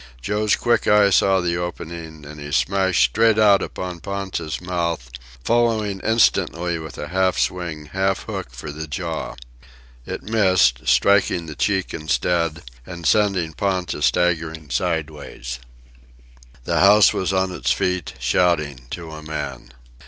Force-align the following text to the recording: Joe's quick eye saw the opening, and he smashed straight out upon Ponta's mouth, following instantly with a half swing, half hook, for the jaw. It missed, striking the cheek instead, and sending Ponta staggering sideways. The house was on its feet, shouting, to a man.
Joe's 0.19 0.55
quick 0.55 0.87
eye 0.87 1.11
saw 1.11 1.41
the 1.41 1.57
opening, 1.57 2.25
and 2.25 2.39
he 2.41 2.51
smashed 2.51 3.03
straight 3.03 3.37
out 3.37 3.61
upon 3.61 3.99
Ponta's 3.99 4.59
mouth, 4.59 5.11
following 5.43 5.99
instantly 5.99 6.79
with 6.79 6.97
a 6.97 7.09
half 7.09 7.37
swing, 7.37 7.85
half 7.85 8.23
hook, 8.23 8.47
for 8.49 8.71
the 8.71 8.87
jaw. 8.87 9.35
It 10.07 10.23
missed, 10.23 10.87
striking 10.87 11.45
the 11.45 11.53
cheek 11.53 11.93
instead, 11.93 12.63
and 12.83 13.05
sending 13.05 13.53
Ponta 13.53 14.01
staggering 14.01 14.71
sideways. 14.71 15.59
The 16.63 16.79
house 16.79 17.13
was 17.13 17.31
on 17.31 17.51
its 17.51 17.69
feet, 17.71 18.13
shouting, 18.17 18.87
to 18.89 19.11
a 19.11 19.21
man. 19.21 19.69